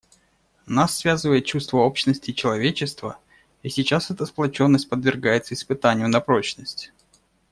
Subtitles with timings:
[0.67, 3.19] Нас связывает чувство общности человечества,
[3.61, 6.91] и сейчас эта сплоченность подвергается испытанию на прочность.